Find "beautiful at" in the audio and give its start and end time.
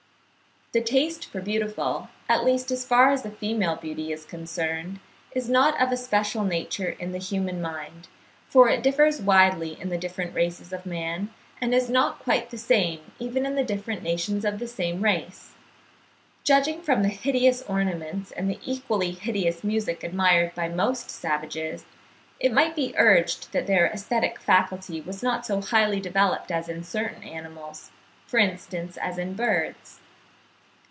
1.51-2.45